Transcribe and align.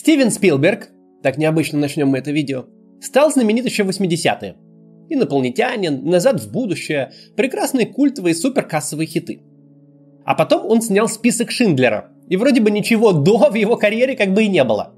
Стивен 0.00 0.30
Спилберг, 0.30 0.88
так 1.22 1.36
необычно 1.36 1.78
начнем 1.78 2.08
мы 2.08 2.16
это 2.16 2.30
видео, 2.30 2.64
стал 3.02 3.30
знаменит 3.30 3.66
еще 3.66 3.84
в 3.84 3.90
80-е. 3.90 4.56
Инопланетянин, 5.10 6.06
назад 6.06 6.40
в 6.40 6.50
будущее, 6.50 7.12
прекрасные 7.36 7.84
культовые 7.84 8.34
суперкассовые 8.34 9.06
хиты. 9.06 9.42
А 10.24 10.34
потом 10.34 10.64
он 10.64 10.80
снял 10.80 11.06
список 11.06 11.50
Шиндлера, 11.50 12.12
и 12.30 12.38
вроде 12.38 12.62
бы 12.62 12.70
ничего 12.70 13.12
до 13.12 13.50
в 13.50 13.54
его 13.54 13.76
карьере 13.76 14.16
как 14.16 14.32
бы 14.32 14.44
и 14.44 14.48
не 14.48 14.64
было. 14.64 14.94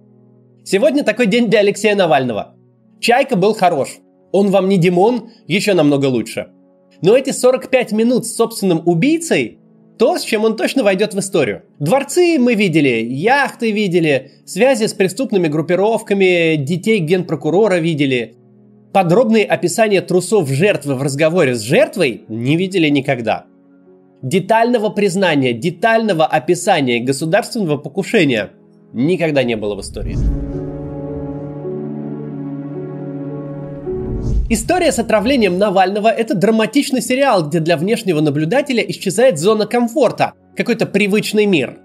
Сегодня 0.62 1.02
такой 1.02 1.26
день 1.26 1.50
для 1.50 1.58
Алексея 1.58 1.96
Навального. 1.96 2.54
Чайка 3.00 3.34
был 3.34 3.54
хорош. 3.54 3.98
Он 4.30 4.50
вам 4.52 4.68
не 4.68 4.78
Димон, 4.78 5.30
еще 5.48 5.74
намного 5.74 6.06
лучше. 6.06 6.52
Но 7.00 7.16
эти 7.16 7.30
45 7.30 7.90
минут 7.90 8.24
с 8.24 8.36
собственным 8.36 8.86
убийцей 8.86 9.58
то, 10.02 10.18
с 10.18 10.24
чем 10.24 10.44
он 10.44 10.56
точно 10.56 10.82
войдет 10.82 11.14
в 11.14 11.20
историю. 11.20 11.62
Дворцы 11.78 12.36
мы 12.36 12.54
видели, 12.54 13.06
яхты 13.08 13.70
видели, 13.70 14.32
связи 14.44 14.86
с 14.86 14.94
преступными 14.94 15.46
группировками, 15.46 16.56
детей 16.56 16.98
генпрокурора 16.98 17.76
видели. 17.76 18.34
Подробные 18.92 19.44
описания 19.44 20.00
трусов 20.00 20.48
жертвы 20.48 20.96
в 20.96 21.02
разговоре 21.02 21.54
с 21.54 21.60
жертвой 21.60 22.24
не 22.26 22.56
видели 22.56 22.88
никогда. 22.88 23.44
Детального 24.22 24.88
признания, 24.88 25.52
детального 25.52 26.26
описания 26.26 26.98
государственного 26.98 27.76
покушения 27.76 28.50
никогда 28.92 29.44
не 29.44 29.54
было 29.54 29.76
в 29.76 29.82
истории. 29.82 30.16
История 34.54 34.92
с 34.92 34.98
отравлением 34.98 35.56
Навального– 35.56 36.08
это 36.10 36.34
драматичный 36.34 37.00
сериал, 37.00 37.48
где 37.48 37.58
для 37.58 37.78
внешнего 37.78 38.20
наблюдателя 38.20 38.82
исчезает 38.82 39.38
зона 39.38 39.64
комфорта, 39.64 40.34
какой-то 40.54 40.84
привычный 40.84 41.46
мир. 41.46 41.78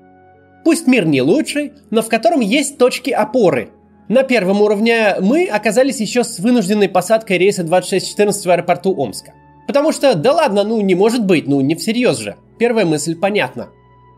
Пусть 0.66 0.86
мир 0.86 1.06
не 1.06 1.22
лучший, 1.22 1.72
но 1.92 2.02
в 2.02 2.10
котором 2.10 2.42
есть 2.42 2.78
точки 2.78 3.10
опоры. 3.10 3.70
На 4.10 4.24
первом 4.24 4.62
уровне 4.62 5.16
мы 5.22 5.46
оказались 5.46 6.02
еще 6.02 6.26
с 6.26 6.40
вынужденной 6.40 6.90
посадкой 6.90 7.38
рейса 7.38 7.64
2614 7.64 8.46
в 8.46 8.50
аэропорту 8.50 8.94
Омска. 9.02 9.31
Потому 9.66 9.94
что, 9.94 10.14
да 10.14 10.34
ладно, 10.34 10.66
ну 10.66 10.81
не 10.81 10.94
может 10.94 11.26
быть, 11.26 11.48
ну 11.48 11.62
не 11.62 11.76
всерьез 11.76 12.18
же. 12.18 12.36
Первая 12.59 12.84
мысль 12.84 13.16
понятна. 13.16 13.70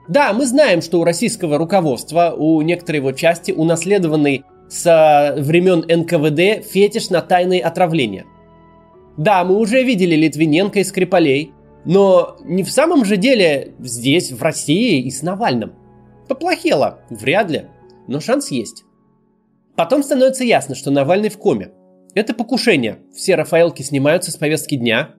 Да, 0.08 0.34
мы 0.34 0.47
знаем, 0.47 0.81
что 0.81 1.00
у 1.00 1.03
российского 1.03 1.59
руководства, 1.59 2.34
у 2.36 2.59
некоторой 2.63 2.97
его 2.97 3.11
части, 3.11 3.52
унаследованный 3.52 4.44
с 4.69 5.36
времен 5.38 5.86
НКВД 5.88 6.67
фетиш 6.67 7.11
на 7.11 7.22
тайные 7.22 7.61
отравления– 7.61 8.25
да, 9.20 9.44
мы 9.44 9.58
уже 9.58 9.84
видели 9.84 10.16
Литвиненко 10.16 10.80
и 10.80 10.84
Скрипалей, 10.86 11.52
но 11.84 12.38
не 12.45 12.64
в 12.64 12.72
самом 12.72 13.03
же 13.03 13.17
деле 13.17 13.73
здесь, 13.80 14.31
в 14.31 14.42
России 14.42 15.02
и 15.02 15.12
с 15.12 15.23
Навальным. 15.23 15.73
Поплохело, 16.30 17.02
вряд 17.09 17.52
ли, 17.52 17.66
но 18.08 18.22
шанс 18.22 18.50
есть. 18.50 18.86
Потом 19.75 20.03
становится 20.03 20.45
ясно, 20.45 20.73
что 20.73 20.90
Навальный 20.90 21.28
в 21.28 21.38
коме. 21.38 21.72
Это 22.16 22.34
покушение. 22.34 23.00
Все 23.14 23.36
Рафаэлки 23.36 23.81
снимаются 23.81 24.31
с 24.31 24.38
повестки 24.38 24.75
дня. 24.75 25.16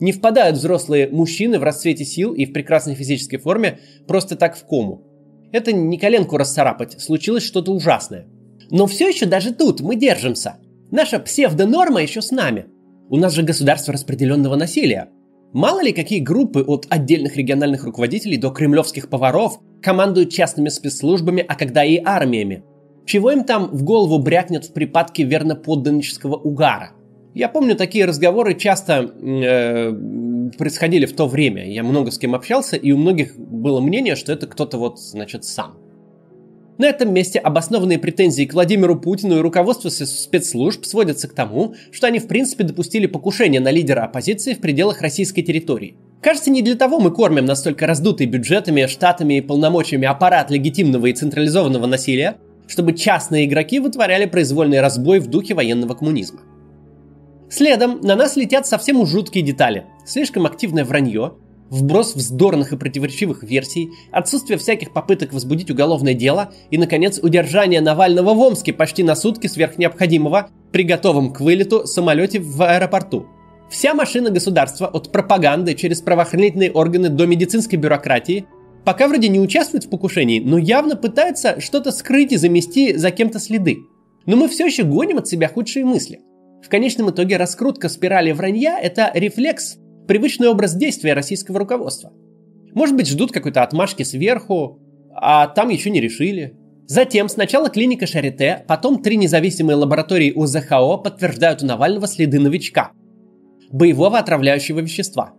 Не 0.00 0.12
впадают 0.12 0.58
взрослые 0.58 1.08
мужчины 1.08 1.58
в 1.58 1.62
расцвете 1.62 2.04
сил 2.04 2.34
и 2.34 2.44
в 2.44 2.52
прекрасной 2.52 2.94
физической 2.94 3.38
форме 3.38 3.80
просто 4.06 4.36
так 4.36 4.54
в 4.54 4.66
кому. 4.66 5.06
Это 5.50 5.72
не 5.72 5.96
коленку 5.96 6.36
расцарапать, 6.36 7.00
случилось 7.00 7.44
что-то 7.44 7.72
ужасное. 7.72 8.26
Но 8.70 8.86
все 8.86 9.08
еще 9.08 9.24
даже 9.24 9.54
тут 9.54 9.80
мы 9.80 9.96
держимся. 9.96 10.56
Наша 10.90 11.18
псевдонорма 11.18 12.02
еще 12.02 12.20
с 12.20 12.32
нами– 12.32 12.66
у 13.10 13.16
нас 13.16 13.34
же 13.34 13.42
государство 13.42 13.92
распределенного 13.92 14.54
насилия. 14.54 15.08
Мало 15.52 15.82
ли 15.82 15.92
какие 15.92 16.20
группы 16.20 16.62
от 16.62 16.86
отдельных 16.88 17.36
региональных 17.36 17.84
руководителей 17.84 18.36
до 18.36 18.50
кремлевских 18.50 19.10
поваров 19.10 19.58
командуют 19.82 20.30
частными 20.30 20.68
спецслужбами, 20.68 21.44
а 21.46 21.56
когда 21.56 21.84
и 21.84 22.00
армиями. 22.02 22.62
Чего 23.06 23.32
им 23.32 23.42
там 23.42 23.68
в 23.72 23.82
голову 23.82 24.22
брякнет 24.22 24.64
в 24.66 24.72
припадке 24.72 25.24
верноподданнического 25.24 26.36
угара? 26.36 26.92
Я 27.34 27.48
помню, 27.48 27.74
такие 27.74 28.04
разговоры 28.04 28.54
часто 28.54 29.02
э, 29.02 29.92
происходили 30.56 31.06
в 31.06 31.16
то 31.16 31.26
время. 31.26 31.68
Я 31.68 31.82
много 31.82 32.12
с 32.12 32.18
кем 32.18 32.36
общался, 32.36 32.76
и 32.76 32.92
у 32.92 32.96
многих 32.96 33.36
было 33.36 33.80
мнение, 33.80 34.14
что 34.14 34.32
это 34.32 34.46
кто-то 34.46 34.78
вот, 34.78 35.00
значит, 35.00 35.44
сам. 35.44 35.74
На 36.80 36.86
этом 36.86 37.12
месте 37.12 37.38
обоснованные 37.38 37.98
претензии 37.98 38.46
к 38.46 38.54
Владимиру 38.54 38.98
Путину 38.98 39.36
и 39.36 39.40
руководству 39.42 39.90
спецслужб 39.90 40.86
сводятся 40.86 41.28
к 41.28 41.34
тому, 41.34 41.74
что 41.92 42.06
они 42.06 42.20
в 42.20 42.26
принципе 42.26 42.64
допустили 42.64 43.04
покушение 43.04 43.60
на 43.60 43.70
лидера 43.70 44.04
оппозиции 44.04 44.54
в 44.54 44.60
пределах 44.60 45.02
российской 45.02 45.42
территории. 45.42 45.96
Кажется, 46.22 46.50
не 46.50 46.62
для 46.62 46.76
того 46.76 46.98
мы 46.98 47.10
кормим 47.10 47.44
настолько 47.44 47.86
раздутый 47.86 48.26
бюджетами, 48.28 48.86
штатами 48.86 49.34
и 49.34 49.40
полномочиями 49.42 50.08
аппарат 50.08 50.50
легитимного 50.50 51.04
и 51.04 51.12
централизованного 51.12 51.84
насилия, 51.84 52.38
чтобы 52.66 52.94
частные 52.94 53.44
игроки 53.44 53.78
вытворяли 53.78 54.24
произвольный 54.24 54.80
разбой 54.80 55.18
в 55.18 55.26
духе 55.26 55.52
военного 55.52 55.92
коммунизма. 55.92 56.40
Следом 57.50 58.00
на 58.00 58.16
нас 58.16 58.36
летят 58.36 58.66
совсем 58.66 59.00
уж 59.00 59.10
жуткие 59.10 59.44
детали. 59.44 59.84
Слишком 60.06 60.46
активное 60.46 60.86
вранье, 60.86 61.34
вброс 61.70 62.14
вздорных 62.14 62.72
и 62.72 62.76
противоречивых 62.76 63.42
версий, 63.42 63.90
отсутствие 64.10 64.58
всяких 64.58 64.92
попыток 64.92 65.32
возбудить 65.32 65.70
уголовное 65.70 66.14
дело 66.14 66.52
и, 66.70 66.78
наконец, 66.78 67.18
удержание 67.22 67.80
Навального 67.80 68.34
в 68.34 68.40
Омске 68.40 68.72
почти 68.72 69.02
на 69.02 69.14
сутки 69.14 69.46
сверх 69.46 69.78
необходимого 69.78 70.50
при 70.72 70.82
готовом 70.82 71.32
к 71.32 71.40
вылету 71.40 71.86
самолете 71.86 72.40
в 72.40 72.62
аэропорту. 72.62 73.26
Вся 73.70 73.94
машина 73.94 74.30
государства 74.30 74.88
от 74.88 75.12
пропаганды 75.12 75.74
через 75.74 76.00
правоохранительные 76.00 76.72
органы 76.72 77.08
до 77.08 77.26
медицинской 77.26 77.78
бюрократии 77.78 78.46
пока 78.84 79.06
вроде 79.06 79.28
не 79.28 79.38
участвует 79.38 79.84
в 79.84 79.90
покушении, 79.90 80.40
но 80.40 80.58
явно 80.58 80.96
пытается 80.96 81.60
что-то 81.60 81.92
скрыть 81.92 82.32
и 82.32 82.36
замести 82.36 82.96
за 82.96 83.10
кем-то 83.12 83.38
следы. 83.38 83.78
Но 84.26 84.36
мы 84.36 84.48
все 84.48 84.66
еще 84.66 84.82
гоним 84.82 85.18
от 85.18 85.28
себя 85.28 85.48
худшие 85.48 85.84
мысли. 85.84 86.20
В 86.64 86.68
конечном 86.68 87.10
итоге 87.10 87.36
раскрутка 87.36 87.88
спирали 87.88 88.32
вранья– 88.32 88.78
это 88.82 89.10
рефлекс 89.14 89.78
привычный 90.10 90.48
образ 90.48 90.74
действия 90.74 91.12
российского 91.12 91.60
руководства. 91.60 92.12
Может 92.74 92.96
быть, 92.96 93.06
ждут 93.06 93.30
какой-то 93.30 93.62
отмашки 93.62 94.02
сверху, 94.02 94.80
а 95.14 95.46
там 95.46 95.68
еще 95.68 95.88
не 95.88 96.00
решили. 96.00 96.58
Затем 96.88 97.28
сначала 97.28 97.70
клиника 97.70 98.08
Шарите, 98.08 98.64
потом 98.66 99.04
три 99.04 99.16
независимые 99.16 99.76
лаборатории 99.76 100.32
УЗХО 100.32 100.96
подтверждают 100.96 101.62
у 101.62 101.66
Навального 101.66 102.08
следы 102.08 102.40
новичка– 102.40 102.90
боевого 103.70 104.18
отравляющего 104.18 104.80
вещества. 104.80 105.34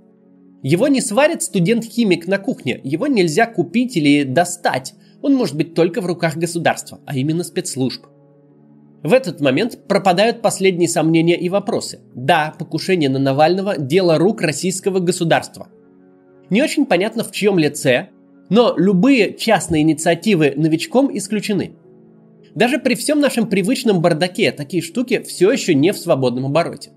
Его 0.63 0.87
не 0.87 1.01
сварит 1.01 1.43
студент-химик 1.43 2.25
на 2.27 2.37
кухне, 2.37 2.79
его 2.81 3.07
нельзя 3.07 3.47
купить 3.47 3.97
или 3.97 4.23
достать, 4.23 4.93
он 5.21 5.35
может 5.35 5.57
быть 5.57 5.73
только 5.73 5.99
в 5.99 6.05
руках 6.05 6.37
государства, 6.37 7.01
а 7.05 7.17
именно 7.17 7.43
спецслужб. 7.43 8.05
В 9.03 9.13
этот 9.13 9.41
момент 9.41 9.87
пропадают 9.87 10.41
последние 10.41 10.87
сомнения 10.87 11.35
и 11.35 11.49
вопросы. 11.49 12.01
Да, 12.13 12.53
покушение 12.57 13.09
на 13.09 13.17
Навального– 13.17 13.77
дело 13.77 14.19
рук 14.19 14.41
российского 14.41 14.99
государства. 14.99 15.69
Не 16.51 16.61
очень 16.61 16.85
понятно 16.85 17.23
в 17.23 17.31
чьем 17.31 17.57
лице, 17.57 18.09
но 18.49 18.75
любые 18.77 19.33
частные 19.33 19.81
инициативы 19.81 20.53
новичком 20.55 21.09
исключены. 21.17 21.71
Даже 22.53 22.77
при 22.77 22.95
всем 22.95 23.19
нашем 23.19 23.47
привычном 23.47 24.01
бардаке 24.01 24.51
такие 24.51 24.83
штуки 24.83 25.23
все 25.25 25.51
еще 25.51 25.73
не 25.73 25.93
в 25.93 25.97
свободном 25.97 26.45
обороте. 26.45 26.91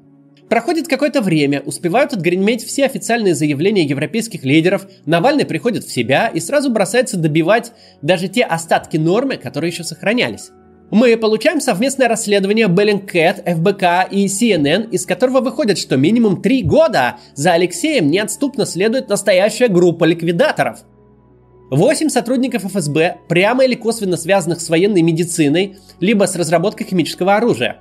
Проходит 0.51 0.89
какое-то 0.89 1.23
время, 1.23 1.63
успевают 1.63 2.13
отгреметь 2.13 2.65
все 2.65 2.85
официальные 2.85 3.35
заявления 3.35 3.85
европейских 3.85 4.45
лидеров, 4.45 4.87
Навальный 5.07 5.47
приходит 5.47 5.85
в 5.85 5.93
себя 5.93 6.29
и 6.29 6.39
сразу 6.39 6.71
бросается 6.71 7.17
добивать 7.17 7.73
даже 8.03 8.29
те 8.29 8.43
остатки 8.43 8.99
нормы, 8.99 9.37
которые 9.37 9.71
еще 9.71 9.85
сохранялись. 9.85 10.51
Мы 10.95 11.17
получаем 11.17 11.61
совместное 11.61 12.07
расследование 12.07 12.69
Bellingcat, 12.69 13.43
ФБК 13.57 14.13
и 14.13 14.27
CNN, 14.27 14.91
из 14.91 15.07
которого 15.07 15.41
выходит, 15.41 15.77
что 15.77 15.97
минимум 15.97 16.41
три 16.41 16.63
года 16.63 17.17
за 17.35 17.55
Алексеем 17.55 18.13
неотступно 18.13 18.65
следует 18.65 19.09
настоящая 19.09 19.67
группа 19.67 20.05
ликвидаторов. 20.05 20.85
Восемь 21.69 22.11
сотрудников 22.11 22.65
ФСБ, 22.67 23.17
прямо 23.29 23.65
или 23.65 23.75
косвенно 23.75 24.17
связанных 24.17 24.61
с 24.61 24.69
военной 24.69 25.03
медициной, 25.03 25.79
либо 25.99 26.27
с 26.29 26.37
разработкой 26.37 26.87
химического 26.87 27.35
оружия. 27.35 27.81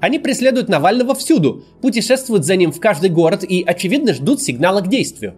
Они 0.00 0.18
преследуют 0.18 0.68
Навального 0.68 1.14
всюду, 1.14 1.64
путешествуют 1.80 2.44
за 2.44 2.56
ним 2.56 2.70
в 2.70 2.80
каждый 2.80 3.08
город 3.08 3.44
и, 3.44 3.64
очевидно, 3.66 4.12
ждут 4.12 4.42
сигнала 4.42 4.82
к 4.82 4.88
действию. 4.88 5.36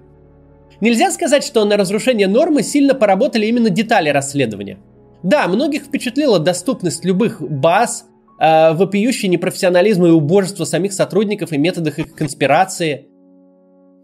Нельзя 0.81 1.13
сказать, 1.13 1.45
что 1.45 1.65
на 1.65 1.77
разрушение 1.77 2.27
нормы 2.27 2.65
сильно 2.65 2.93
поработали 2.93 3.47
именно 3.47 3.71
детали 3.71 4.09
расследования– 4.09 4.79
да, 5.25 5.49
многих 5.49 5.85
впечатлила 5.85 6.39
доступность 6.39 7.05
любых 7.05 7.41
баз, 7.41 8.05
э, 8.39 8.75
вопиющий 8.75 9.29
непрофессионализм 9.29 10.05
и 10.05 10.11
убожество 10.11 10.65
самих 10.65 10.93
сотрудников 10.93 11.53
и 11.53 11.59
методах 11.59 11.99
их 11.99 12.15
конспирации. 12.15 13.09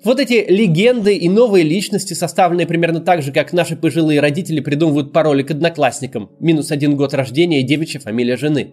Вот 0.02 0.18
эти 0.18 0.46
легенды 0.48 1.14
и 1.14 1.28
новые 1.28 1.62
личности, 1.62 2.14
составленные 2.14 2.66
примерно 2.66 3.00
так 3.00 3.20
же, 3.20 3.32
как 3.32 3.52
наши 3.52 3.76
пожилые 3.76 4.18
родители 4.18 4.60
придумывают 4.60 5.12
пароли 5.12 5.42
к 5.42 5.50
одноклассникам, 5.50 6.30
минус 6.40 6.70
один 6.70 6.96
год 6.96 7.12
рождения 7.12 7.60
и 7.60 7.64
девичья 7.64 8.00
фамилия 8.00 8.38
жены. 8.38 8.72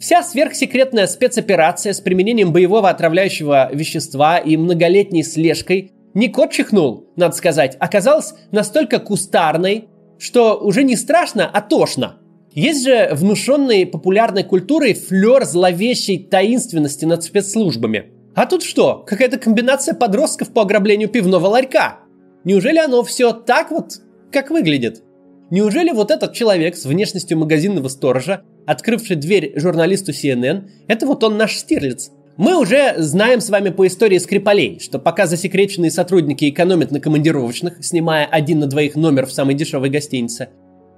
Вся 0.00 0.22
сверхсекретная 0.22 1.06
спецоперация 1.06 1.92
с 1.92 2.00
применением 2.00 2.52
боевого 2.54 2.88
отравляющего 2.88 3.68
вещества 3.74 4.38
и 4.38 4.56
многолетней 4.56 5.24
слежкой 5.24 5.92
не 6.14 6.28
кот 6.28 6.52
чихнул, 6.52 7.12
надо 7.16 7.36
сказать, 7.36 7.76
оказалась 7.78 8.32
настолько 8.50 8.98
кустарной, 8.98 9.88
что 10.18 10.58
уже 10.58 10.82
не 10.82 10.96
страшно, 10.96 11.48
а 11.48 11.60
тошно. 11.60 12.18
Есть 12.52 12.84
же 12.84 13.10
внушенный 13.12 13.86
популярной 13.86 14.42
культурой 14.42 14.94
флер 14.94 15.44
зловещей 15.44 16.18
таинственности 16.24 17.04
над 17.04 17.22
спецслужбами. 17.22 18.12
А 18.34 18.46
тут 18.46 18.62
что? 18.62 19.04
Какая-то 19.06 19.38
комбинация 19.38 19.94
подростков 19.94 20.52
по 20.52 20.62
ограблению 20.62 21.08
пивного 21.08 21.46
ларька. 21.46 22.00
Неужели 22.44 22.78
оно 22.78 23.02
все 23.02 23.32
так 23.32 23.70
вот, 23.70 24.00
как 24.32 24.50
выглядит? 24.50 25.02
Неужели 25.50 25.90
вот 25.90 26.10
этот 26.10 26.34
человек 26.34 26.76
с 26.76 26.84
внешностью 26.84 27.38
магазинного 27.38 27.88
сторожа, 27.88 28.42
открывший 28.66 29.16
дверь 29.16 29.58
журналисту 29.58 30.12
CNN, 30.12 30.68
это 30.88 31.06
вот 31.06 31.24
он 31.24 31.36
наш 31.36 31.56
Стирлиц? 31.56 32.10
Мы 32.38 32.56
уже 32.56 32.94
знаем 32.98 33.40
с 33.40 33.50
вами 33.50 33.70
по 33.70 33.84
истории 33.88 34.16
Скрипалей, 34.18 34.78
что 34.78 35.00
пока 35.00 35.26
засекреченные 35.26 35.90
сотрудники 35.90 36.48
экономят 36.48 36.92
на 36.92 37.00
командировочных, 37.00 37.84
снимая 37.84 38.26
один 38.26 38.60
на 38.60 38.68
двоих 38.68 38.94
номер 38.94 39.26
в 39.26 39.32
самой 39.32 39.56
дешевой 39.56 39.90
гостинице, 39.90 40.50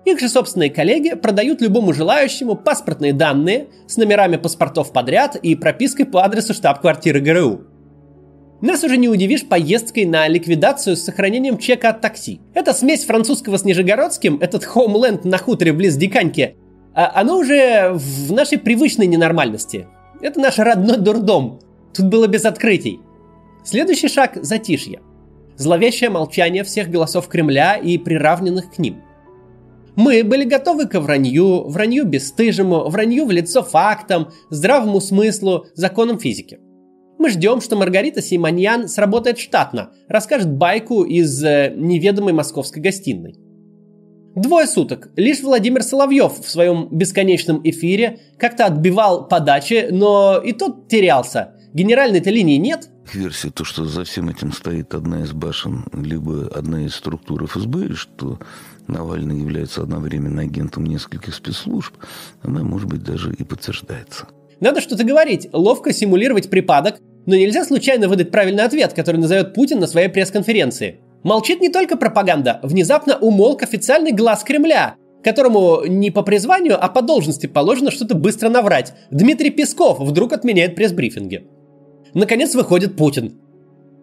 их 0.05 0.21
же 0.21 0.29
собственные 0.29 0.69
коллеги 0.69 1.15
продают 1.15 1.63
любому 1.63 1.95
желающему 1.95 2.57
паспортные 2.57 3.15
данные 3.15 3.69
с 3.87 3.97
номерами 3.97 4.37
паспортов 4.37 4.93
подряд 4.93 5.35
и 5.35 5.55
пропиской 5.55 6.05
по 6.05 6.23
адресу 6.27 6.53
штаб-квартиры 6.53 7.21
ГРУ. 7.21 7.63
Нас 8.61 8.85
уже 8.85 8.99
не 8.99 9.09
удивишь 9.09 9.49
поездкой 9.49 10.05
на 10.05 10.29
ликвидацию 10.29 10.95
с 10.95 11.05
сохранением 11.05 11.57
чека 11.57 11.89
от 11.89 12.03
такси. 12.03 12.43
Это 12.53 12.75
смесь 12.75 13.07
французского 13.07 13.57
с 13.57 13.65
нижегородским, 13.65 14.37
этот 14.43 14.67
хоумленд 14.67 15.25
на 15.25 15.39
хуторе 15.39 15.73
близ 15.73 15.97
Диканьки, 15.97 16.57
а 16.95 17.11
оно 17.15 17.39
уже 17.39 17.93
в 17.95 18.31
нашей 18.31 18.59
привычной 18.59 19.07
ненормальности. 19.07 19.87
Это 20.21 20.41
наш 20.41 20.59
родной 20.59 20.99
дурдом. 20.99 21.61
Тут 21.95 22.07
было 22.07 22.27
без 22.27 22.45
открытий. 22.45 23.01
Следующий 23.65 24.09
шаг– 24.09 24.39
затишье. 24.43 25.01
Зловещее 25.57 26.11
молчание 26.11 26.65
всех 26.65 26.91
голосов 26.91 27.29
Кремля 27.29 27.77
и 27.77 27.99
приравненных 27.99 28.73
к 28.73 28.79
ним. 28.79 29.03
Мы 29.97 30.25
были 30.25 30.45
готовы 30.45 30.87
к 30.87 30.99
вранью, 30.99 31.69
вранью 31.69 32.07
бесстыжему, 32.07 32.89
вранью 32.89 33.27
в 33.27 33.31
лицо 33.31 33.63
фактам, 33.63 34.31
здравому 34.49 35.01
смыслу, 35.01 35.67
законам 35.75 36.19
физики– 36.19 36.59
мы 37.21 37.29
ждем, 37.29 37.61
что 37.61 37.77
Маргарита 37.77 38.23
Симоньян 38.23 38.89
сработает 38.89 39.39
штатно, 39.39 39.91
расскажет 40.09 40.51
байку 40.51 41.03
из 41.03 41.45
э, 41.45 41.71
неведомой 41.77 42.33
московской 42.33 42.81
гостиной. 42.81 43.35
Двое 44.35 44.67
суток. 44.67 45.09
Лишь 45.17 45.41
Владимир 45.41 45.83
Соловьев 45.83 46.39
в 46.39 46.49
своем 46.49 46.89
бесконечном 46.91 47.61
эфире 47.65 48.21
как-то 48.39 48.67
отбивал 48.67 49.27
подачи, 49.27 49.89
но 49.91 50.39
и 50.39 50.53
тот 50.53 50.89
терялся. 50.89 51.55
Генеральной-то 51.75 52.31
линии 52.31 52.57
нет. 52.57 52.89
Версия, 53.13 53.51
то, 53.51 53.65
что 53.65 53.87
за 53.87 54.05
всем 54.05 54.29
этим 54.29 54.53
стоит 54.53 54.95
одна 54.95 55.23
из 55.23 55.33
башен, 55.33 55.85
либо 55.93 56.49
одна 56.55 56.85
из 56.85 56.95
структур 56.95 57.45
ФСБ, 57.47 57.95
что 57.95 58.39
Навальный 58.87 59.39
является 59.39 59.83
одновременно 59.83 60.43
агентом 60.43 60.87
нескольких 60.87 61.35
спецслужб, 61.35 61.95
она, 62.43 62.63
может 62.63 62.89
быть, 62.89 63.03
даже 63.03 63.35
и 63.35 63.43
подтверждается. 63.43 64.29
Надо 64.61 64.81
что-то 64.81 65.05
говорить, 65.05 65.49
ловко 65.53 65.93
симулировать 65.93 66.51
припадок, 66.51 67.01
но 67.27 67.35
нельзя 67.35 67.65
случайно 67.65 68.09
выдать 68.09 68.31
правильный 68.31 68.65
ответ, 68.65 68.93
который 68.93 69.17
назовет 69.17 69.55
Путин 69.55 69.81
на 69.81 69.87
своей 69.87 70.09
пресс-конференции. 70.09 71.01
Молчит 71.23 71.61
не 71.61 71.69
только 71.69 71.97
пропаганда, 71.97 72.61
внезапно 72.63 73.17
умолк 73.19 73.63
официальный 73.63 74.13
глаз 74.13 74.43
Кремля, 74.43 74.97
которому 75.23 75.85
не 75.85 76.11
по 76.11 76.23
призванию, 76.23 76.83
а 76.83 76.89
по 76.89 77.03
должности 77.03 77.47
положено 77.47 77.91
что-то 77.91 78.15
быстро 78.15 78.49
наврать. 78.49 78.95
Дмитрий 79.11 79.51
Песков 79.51 80.01
вдруг 80.01 80.33
отменяет 80.33 80.75
пресс-брифинги. 80.77 81.47
Наконец 82.15 82.55
выходит 82.55 82.97
Путин. 82.97 83.39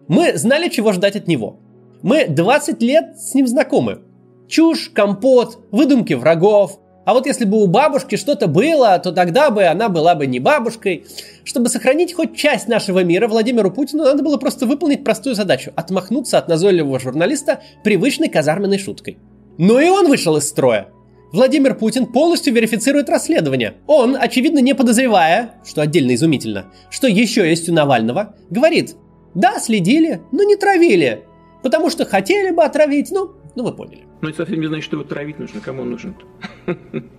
Мы 0.06 0.36
знали, 0.38 0.68
чего 0.68 0.92
ждать 0.92 1.16
от 1.16 1.26
него. 1.26 1.60
Мы 2.02 2.26
20 2.28 2.80
лет 2.82 3.18
с 3.18 3.34
ним 3.34 3.46
знакомы. 3.46 4.00
Чушь, 4.48 4.90
компот, 4.90 5.58
выдумки 5.72 6.14
врагов, 6.14 6.80
а 7.08 7.14
вот 7.14 7.24
если 7.24 7.46
бы 7.46 7.62
у 7.62 7.66
бабушки 7.66 8.16
что-то 8.16 8.48
было, 8.48 8.98
то 8.98 9.12
тогда 9.12 9.48
бы 9.48 9.64
она 9.64 9.88
была 9.88 10.14
бы 10.14 10.26
не 10.26 10.40
бабушкой. 10.40 11.06
Чтобы 11.42 11.70
сохранить 11.70 12.12
хоть 12.12 12.36
часть 12.36 12.68
нашего 12.68 13.02
мира, 13.02 13.28
Владимиру 13.28 13.70
Путину 13.70 14.04
надо 14.04 14.22
было 14.22 14.36
просто 14.36 14.66
выполнить 14.66 15.04
простую 15.04 15.34
задачу– 15.34 15.72
отмахнуться 15.74 16.36
от 16.36 16.48
назойливого 16.48 17.00
журналиста 17.00 17.62
привычной 17.82 18.28
казарменной 18.28 18.78
шуткой. 18.78 19.16
Но 19.56 19.80
и 19.80 19.88
он 19.88 20.06
вышел 20.06 20.36
из 20.36 20.46
строя. 20.46 20.88
Владимир 21.32 21.76
Путин 21.76 22.04
полностью 22.04 22.52
верифицирует 22.52 23.08
расследование. 23.08 23.76
Он, 23.86 24.14
очевидно 24.14 24.58
не 24.58 24.74
подозревая, 24.74 25.54
что 25.66 25.80
отдельно 25.80 26.14
изумительно, 26.14 26.66
что 26.90 27.06
еще 27.06 27.48
есть 27.48 27.70
у 27.70 27.72
Навального, 27.72 28.34
говорит, 28.50 28.96
да, 29.32 29.58
следили, 29.60 30.20
но 30.30 30.42
не 30.42 30.56
травили, 30.56 31.24
потому 31.62 31.88
что 31.88 32.04
хотели 32.04 32.50
бы 32.50 32.64
отравить, 32.64 33.10
ну, 33.10 33.32
ну 33.58 33.64
вы 33.64 33.72
поняли. 33.72 34.04
Но 34.22 34.28
это 34.28 34.38
совсем 34.38 34.60
не 34.60 34.68
значит, 34.68 34.84
что 34.84 34.96
его 34.96 35.04
травить 35.04 35.40
нужно. 35.40 35.60
Кому 35.60 35.82
он 35.82 35.90
нужен? 35.90 36.14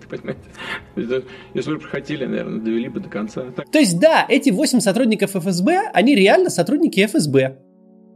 Понимаете? 0.09 1.25
Если 1.53 1.74
бы 1.74 1.81
хотели, 1.81 2.25
наверное, 2.25 2.62
довели 2.62 2.88
бы 2.88 3.01
до 3.01 3.09
конца. 3.09 3.44
То 3.69 3.77
есть, 3.77 4.00
да, 4.00 4.25
эти 4.27 4.50
восемь 4.50 4.80
сотрудников 4.80 5.36
ФСБ, 5.36 5.91
они 5.94 6.15
реально 6.15 6.50
сотрудники 6.50 7.06
ФСБ. 7.06 7.57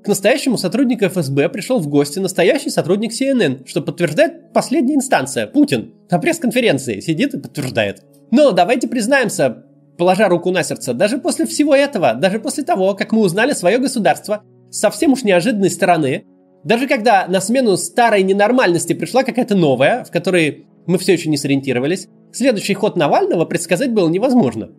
К 0.06 0.08
настоящему 0.08 0.58
сотруднику 0.58 1.04
ФСБ 1.06 1.50
пришел 1.50 1.80
в 1.80 1.90
гости 1.90 2.20
настоящий 2.20 2.70
сотрудник 2.70 3.12
CNN, 3.12 3.68
что 3.68 3.82
подтверждает 3.82 4.54
последняя 4.54 4.96
инстанция, 4.96 5.46
Путин. 5.46 5.94
На 6.10 6.18
пресс-конференции 6.18 7.02
сидит 7.02 7.34
и 7.34 7.42
подтверждает. 7.42 8.04
Но 8.32 8.52
давайте 8.52 8.88
признаемся, 8.88 9.66
положа 9.98 10.30
руку 10.30 10.50
на 10.52 10.64
сердце, 10.64 10.94
даже 10.94 11.18
после 11.18 11.46
всего 11.46 11.76
этого, 11.76 12.14
даже 12.14 12.40
после 12.40 12.64
того, 12.64 12.94
как 12.96 13.12
мы 13.12 13.20
узнали 13.20 13.52
свое 13.52 13.80
государство 13.80 14.44
совсем 14.70 15.12
уж 15.12 15.24
неожиданной 15.24 15.70
стороны, 15.70 16.26
даже 16.64 16.88
когда 16.88 17.28
на 17.28 17.42
смену 17.42 17.76
старой 17.78 18.24
ненормальности 18.24 18.94
пришла 18.94 19.24
какая-то 19.24 19.56
новая, 19.56 20.04
в 20.06 20.12
которой 20.12 20.66
мы 20.86 20.98
все 20.98 21.14
еще 21.14 21.30
не 21.30 21.38
сориентировались, 21.38 22.08
следующий 22.32 22.74
ход 22.74 22.96
Навального 22.96 23.46
предсказать 23.46 23.92
было 23.92 24.10
невозможно. 24.10 24.72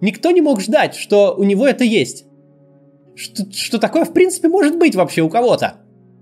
Никто 0.00 0.30
не 0.30 0.40
мог 0.40 0.60
ждать, 0.60 0.94
что 0.94 1.34
у 1.36 1.44
него 1.44 1.66
это 1.66 1.84
есть. 1.84 2.24
Что, 3.14 3.50
что 3.52 3.78
такое 3.78 4.04
в 4.04 4.12
принципе 4.12 4.48
может 4.48 4.78
быть 4.78 4.94
вообще 4.94 5.22
у 5.22 5.28
кого-то. 5.28 5.80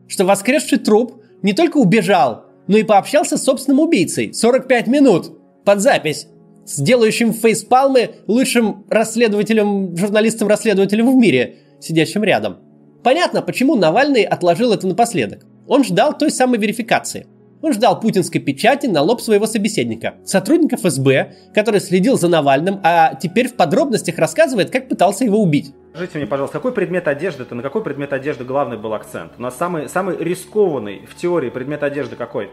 Что 0.09 0.25
воскресший 0.25 0.79
труп 0.79 1.23
не 1.43 1.53
только 1.53 1.77
убежал, 1.77 2.47
но 2.67 2.79
и 2.79 2.85
пообщался 2.85 3.37
с 3.37 3.45
собственным 3.45 3.81
убийцей 3.81 4.33
45 4.33 4.87
минут 4.89 5.39
под 5.65 5.81
запись 5.81 6.27
с 6.65 6.81
делающим 6.81 7.33
фейспалмы 7.33 8.11
лучшим 8.27 8.87
расследователем, 8.89 9.97
журналистом-расследователем 9.97 11.13
в 11.13 11.15
мире, 11.15 11.57
сидящим 11.81 12.25
рядом. 12.25 12.59
Понятно, 13.07 13.41
почему 13.41 13.77
Навальный 13.77 14.25
отложил 14.25 14.73
это 14.73 14.85
напоследок. 14.85 15.45
Он 15.69 15.85
ждал 15.85 16.19
той 16.19 16.33
самой 16.33 16.59
верификации. 16.59 17.29
Он 17.63 17.73
ждал 17.73 18.01
путинской 18.01 18.41
печати 18.41 18.87
на 18.89 19.01
лоб 19.01 19.21
своего 19.21 19.47
собеседника, 19.47 20.17
сотрудника 20.25 20.77
ФСБ, 20.77 21.37
который 21.55 21.79
следил 21.79 22.19
за 22.19 22.27
Навальным, 22.27 22.81
а 22.83 23.15
теперь 23.15 23.47
в 23.47 23.55
подробностях 23.55 24.19
рассказывает, 24.19 24.71
как 24.71 24.89
пытался 24.89 25.25
его 25.25 25.41
убить. 25.41 25.73
Скажите 25.91 26.19
мне, 26.19 26.27
пожалуйста, 26.27 26.59
какой 26.59 26.73
предмет 26.73 27.07
одежды, 27.07 27.45
это 27.45 27.55
на 27.55 27.63
какой 27.63 27.85
предмет 27.85 28.13
одежды 28.13 28.43
главный 28.43 28.77
был 28.77 28.93
акцент? 28.93 29.35
У 29.39 29.43
нас 29.43 29.57
самый, 29.57 29.89
самый 29.89 30.17
рискованный 30.17 31.07
в 31.07 31.15
теории 31.15 31.51
предмет 31.51 31.85
одежды 31.85 32.17
какой? 32.17 32.51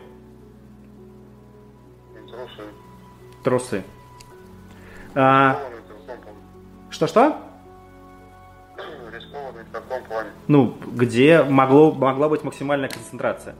Трусы. 2.30 2.64
Трусы. 3.44 3.84
А... 5.16 5.60
Что-что? 6.92 7.38
В 9.74 9.76
каком 9.76 10.04
плане? 10.04 10.30
Ну, 10.48 10.78
где 10.86 11.44
могло, 11.44 11.92
могла 11.92 12.30
быть 12.30 12.44
максимальная 12.44 12.90
концентрация? 12.90 13.56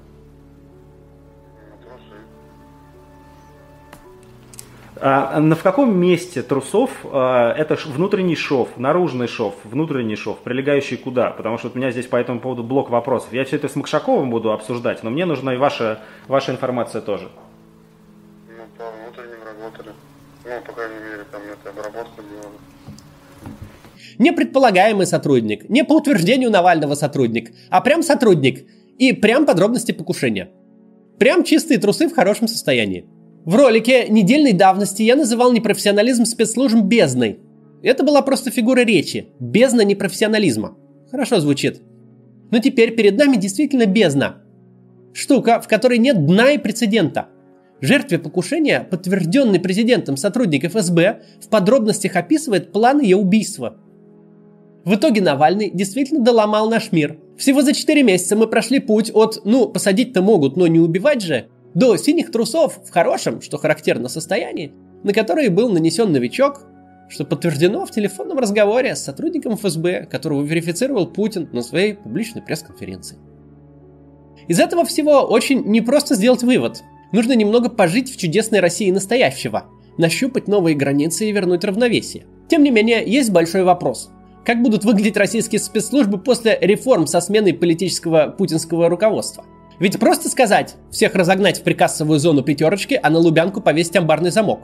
А, 4.96 5.42
в 5.42 5.64
каком 5.64 5.98
месте 5.98 6.44
трусов 6.44 6.92
а, 7.04 7.52
это 7.54 7.76
внутренний 7.88 8.36
шов, 8.36 8.78
наружный 8.78 9.28
шов, 9.28 9.56
внутренний 9.64 10.16
шов, 10.16 10.40
прилегающий 10.40 10.98
куда? 10.98 11.32
Потому 11.32 11.58
что 11.58 11.68
вот 11.68 11.76
у 11.76 11.80
меня 11.80 11.92
здесь 11.92 12.06
по 12.06 12.16
этому 12.16 12.40
поводу 12.40 12.64
блок 12.64 12.90
вопросов. 12.90 13.34
Я 13.34 13.44
все 13.44 13.56
это 13.56 13.68
с 13.68 13.76
Макшаковым 13.76 14.30
буду 14.30 14.54
обсуждать, 14.54 15.04
но 15.04 15.10
мне 15.10 15.26
нужна 15.26 15.56
и 15.56 15.58
ваша, 15.58 16.00
ваша 16.28 16.52
информация 16.52 17.02
тоже. 17.02 17.30
Ну, 18.48 18.64
по 18.78 18.86
внутренним 18.92 19.44
работали. 19.44 19.94
Ну, 20.46 20.62
по 20.66 20.72
крайней 20.74 21.00
мере, 21.00 21.26
там 21.32 21.42
это 21.42 21.70
обработка 21.70 22.22
делала. 22.22 22.54
Не 24.18 24.32
предполагаемый 24.32 25.06
сотрудник, 25.06 25.70
не 25.70 25.84
по 25.84 25.94
утверждению 25.94 26.52
Навального 26.52 26.96
сотрудник, 26.96 27.52
а 27.70 27.82
прям 27.82 28.04
сотрудник. 28.04 28.66
И 28.98 29.12
прям 29.12 29.46
подробности 29.46 29.92
покушения. 29.92 30.50
Прям 31.18 31.44
чистые 31.44 31.80
трусы 31.80 32.08
в 32.08 32.14
хорошем 32.14 32.48
состоянии. 32.48 33.06
В 33.46 33.56
ролике 33.56 34.08
недельной 34.08 34.54
давности 34.54 35.02
я 35.02 35.16
называл 35.16 35.52
непрофессионализм 35.52 36.26
спецслужб 36.26 36.78
бездной. 36.78 37.40
Это 37.82 38.04
была 38.04 38.22
просто 38.22 38.52
фигура 38.52 38.82
речи. 38.82 39.28
Бездна 39.40 39.82
непрофессионализма. 39.82 40.78
Хорошо 41.12 41.40
звучит. 41.40 41.82
Но 42.52 42.60
теперь 42.60 42.96
перед 42.96 43.18
нами 43.18 43.36
действительно 43.36 43.86
бездна. 43.86 44.44
Штука, 45.14 45.60
в 45.60 45.68
которой 45.68 45.98
нет 45.98 46.26
дна 46.26 46.52
и 46.52 46.58
прецедента. 46.58 47.28
Жертве 47.82 48.18
покушения, 48.18 48.88
подтвержденный 48.90 49.60
президентом 49.60 50.16
сотрудник 50.16 50.64
ФСБ, 50.64 51.22
в 51.42 51.50
подробностях 51.50 52.16
описывает 52.16 52.72
план 52.72 53.02
ее 53.02 53.18
убийства. 53.18 53.78
В 54.86 54.96
итоге 54.96 55.22
Навальный 55.22 55.72
действительно 55.74 56.24
доломал 56.24 56.70
наш 56.70 56.92
мир. 56.92 57.18
Всего 57.38 57.62
за 57.62 57.74
4 57.74 58.04
месяца 58.04 58.36
мы 58.36 58.48
прошли 58.48 58.80
путь 58.80 59.12
от 59.14 59.42
«ну, 59.46 59.68
посадить-то 59.68 60.22
могут, 60.22 60.58
но 60.58 60.68
не 60.68 60.80
убивать 60.80 61.22
же» 61.22 61.48
До 61.74 61.98
синих 61.98 62.32
трусов 62.32 62.80
в 62.86 62.92
хорошем, 62.92 63.42
что 63.42 63.58
характерно, 63.58 64.08
состоянии, 64.08 64.74
на 65.04 65.12
которые 65.12 65.50
был 65.50 65.70
нанесен 65.70 66.12
новичок, 66.12 66.68
что 67.10 67.26
подтверждено 67.26 67.86
в 67.86 67.92
телефонном 67.92 68.38
разговоре 68.38 68.96
с 68.96 69.04
сотрудником 69.04 69.58
ФСБ, 69.58 70.06
которого 70.06 70.44
верифицировал 70.44 71.08
Путин 71.08 71.50
на 71.52 71.64
своей 71.64 71.96
публичной 71.96 72.44
пресс-конференции. 72.44 73.18
Из 74.48 74.60
этого 74.60 74.86
всего 74.86 75.22
очень 75.22 75.64
непросто 75.66 76.16
сделать 76.16 76.44
вывод. 76.44 76.84
Нужно 77.12 77.34
немного 77.34 77.70
пожить 77.70 78.12
в 78.12 78.18
чудесной 78.18 78.60
России 78.60 78.92
настоящего, 78.92 79.66
нащупать 79.98 80.48
новые 80.48 80.76
границы 80.76 81.28
и 81.28 81.32
вернуть 81.32 81.64
равновесие. 81.64 82.26
Тем 82.50 82.64
не 82.64 82.70
менее, 82.70 83.04
есть 83.06 83.32
большой 83.32 83.64
вопрос. 83.64 84.12
Как 84.46 84.62
будут 84.62 84.84
выглядеть 84.84 85.16
российские 85.16 85.60
спецслужбы 85.60 86.18
после 86.18 86.58
реформ 86.60 87.08
со 87.08 87.22
сменой 87.22 87.54
политического 87.54 88.28
путинского 88.28 88.90
руководства? 88.90 89.46
Ведь 89.80 90.00
просто 90.00 90.30
сказать, 90.30 90.76
всех 90.92 91.16
разогнать 91.16 91.60
в 91.60 91.64
прикассовую 91.64 92.20
зону 92.20 92.44
пятерочки, 92.44 93.00
а 93.02 93.10
на 93.10 93.20
Лубянку 93.20 93.62
повесить 93.62 93.96
амбарный 93.96 94.32
замок. 94.32 94.60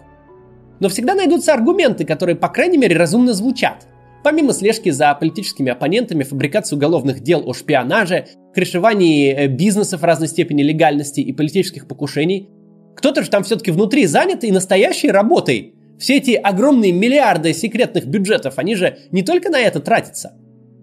Но 0.82 0.90
всегда 0.90 1.16
найдутся 1.16 1.54
аргументы, 1.54 2.06
которые, 2.06 2.36
по 2.36 2.50
крайней 2.50 2.78
мере, 2.78 2.98
разумно 2.98 3.34
звучат. 3.34 3.88
Помимо 4.24 4.52
слежки 4.52 4.90
за 4.90 5.14
политическими 5.16 5.72
оппонентами, 5.72 6.24
фабрикации 6.24 6.76
уголовных 6.76 7.22
дел 7.22 7.44
о 7.50 7.54
шпионаже, 7.54 8.28
крышевании 8.54 9.34
э, 9.34 9.48
бизнесов 9.48 10.04
разной 10.04 10.28
степени 10.28 10.62
легальности 10.62 11.22
и 11.22 11.32
политических 11.32 11.88
покушений, 11.88 12.50
кто-то 12.98 13.24
же 13.24 13.30
там 13.30 13.44
все-таки 13.44 13.72
внутри 13.72 14.06
занят 14.08 14.44
и 14.44 14.52
настоящей 14.52 15.10
работой. 15.10 15.76
Все 16.00 16.18
эти 16.18 16.32
огромные 16.32 16.94
миллиарды 16.94 17.54
секретных 17.54 18.08
бюджетов, 18.08 18.54
они 18.58 18.76
же 18.76 18.98
не 19.12 19.22
только 19.22 19.50
на 19.50 19.60
это 19.60 19.82
тратятся. 19.82 20.34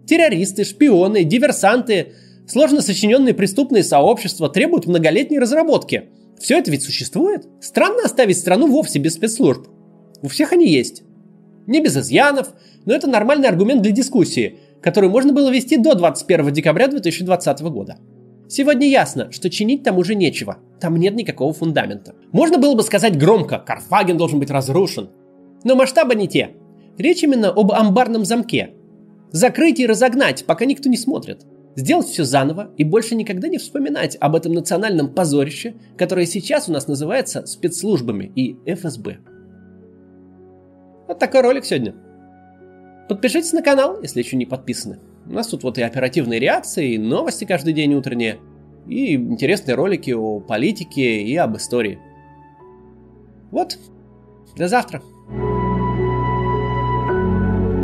Террористы, 0.07 0.65
шпионы, 0.65 1.25
диверсанты, 1.25 2.13
сложно 2.47 2.83
сочиненные 2.83 3.33
преступные 3.33 3.83
сообщества 3.83 4.51
требуют 4.51 4.87
многолетней 4.87 5.39
разработки. 5.39 6.11
Все 6.39 6.59
это 6.59 6.71
ведь 6.71 6.85
существует. 6.85 7.49
Странно 7.61 8.03
оставить 8.05 8.39
страну 8.39 8.67
вовсе 8.67 8.99
без 8.99 9.15
спецслужб. 9.15 9.67
У 10.21 10.29
всех 10.29 10.53
они 10.53 10.69
есть. 10.69 11.03
Не 11.67 11.81
без 11.81 11.97
изъянов, 11.97 12.53
но 12.85 12.95
это 12.95 13.09
нормальный 13.09 13.49
аргумент 13.49 13.81
для 13.81 13.93
дискуссии, 13.93 14.59
которую 14.83 15.11
можно 15.11 15.33
было 15.33 15.51
вести 15.51 15.79
до 15.79 15.95
21 15.95 16.53
декабря 16.53 16.89
2020 16.89 17.61
года. 17.63 17.97
Сегодня 18.49 18.89
ясно, 18.89 19.33
что 19.33 19.51
чинить 19.51 19.83
там 19.83 19.99
уже 19.99 20.15
нечего. 20.15 20.59
Там 20.81 20.97
нет 20.97 21.15
никакого 21.15 21.53
фундамента. 21.53 22.15
Можно 22.33 22.59
было 22.59 22.75
бы 22.75 22.83
сказать 22.83 23.19
громко, 23.19 23.59
Карфаген 23.59 24.17
должен 24.17 24.39
быть 24.39 24.51
разрушен. 24.51 25.11
Но 25.65 25.75
масштабы 25.75 26.15
не 26.15 26.29
те. 26.29 26.51
Речь 26.97 27.23
именно 27.23 27.49
об 27.49 27.73
амбарном 27.73 28.25
замке. 28.25 28.75
Закрыть 29.33 29.81
и 29.81 29.87
разогнать, 29.87 30.45
пока 30.47 30.65
никто 30.65 30.89
не 30.89 30.97
смотрит. 30.97 31.45
Сделать 31.75 32.07
все 32.07 32.25
заново 32.25 32.71
и 32.77 32.85
больше 32.85 33.17
никогда 33.17 33.49
не 33.49 33.59
вспоминать 33.59 34.17
об 34.21 34.35
этом 34.35 34.53
национальном 34.53 35.13
позорище, 35.13 35.75
которое 35.99 36.25
сейчас 36.25 36.69
у 36.69 36.73
нас 36.73 36.89
называется 36.89 37.45
спецслужбами 37.47 38.33
и 38.35 38.57
ФСБ. 38.65 39.19
Вот 41.09 41.19
такой 41.19 41.43
ролик 41.43 41.65
сегодня. 41.65 41.95
Подпишитесь 43.09 43.53
на 43.53 43.63
канал, 43.63 44.01
если 44.01 44.21
еще 44.21 44.37
не 44.37 44.47
подписаны. 44.47 44.99
У 45.29 45.33
нас 45.33 45.49
тут 45.49 45.65
вот 45.65 45.79
и 45.79 45.83
оперативные 45.83 46.39
реакции, 46.39 46.95
и 46.95 46.99
новости 46.99 47.45
каждый 47.45 47.73
день 47.73 47.95
утренние, 47.95 48.39
и 48.87 49.15
интересные 49.15 49.75
ролики 49.75 50.13
о 50.13 50.41
политике 50.41 51.23
и 51.23 51.37
об 51.37 51.57
истории. 51.57 51.99
Вот, 53.51 53.79
до 54.57 54.69
завтра. 54.69 55.03